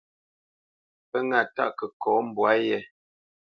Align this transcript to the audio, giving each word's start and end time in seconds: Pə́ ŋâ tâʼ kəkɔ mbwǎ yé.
Pə́ 1.09 1.21
ŋâ 1.29 1.41
tâʼ 1.55 1.71
kəkɔ 1.77 2.11
mbwǎ 2.27 2.51
yé. 2.67 2.77